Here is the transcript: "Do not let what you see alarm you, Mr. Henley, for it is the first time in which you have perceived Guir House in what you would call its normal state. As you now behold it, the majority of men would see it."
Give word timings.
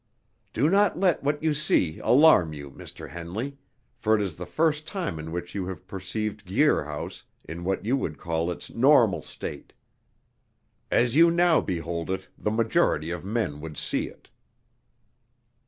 "Do 0.51 0.67
not 0.67 0.99
let 0.99 1.21
what 1.23 1.43
you 1.43 1.53
see 1.53 1.99
alarm 1.99 2.53
you, 2.53 2.71
Mr. 2.71 3.09
Henley, 3.09 3.59
for 3.95 4.15
it 4.15 4.21
is 4.23 4.35
the 4.35 4.47
first 4.47 4.87
time 4.87 5.19
in 5.19 5.31
which 5.31 5.53
you 5.53 5.67
have 5.67 5.85
perceived 5.87 6.43
Guir 6.43 6.85
House 6.85 7.23
in 7.47 7.63
what 7.63 7.85
you 7.85 7.95
would 7.97 8.17
call 8.17 8.49
its 8.49 8.71
normal 8.71 9.21
state. 9.21 9.73
As 10.89 11.15
you 11.15 11.29
now 11.29 11.61
behold 11.61 12.09
it, 12.09 12.29
the 12.35 12.49
majority 12.49 13.11
of 13.11 13.23
men 13.23 13.59
would 13.61 13.77
see 13.77 14.07
it." 14.07 14.27